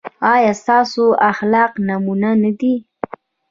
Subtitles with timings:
[0.33, 2.73] ایا ستاسو اخلاق نمونه دي؟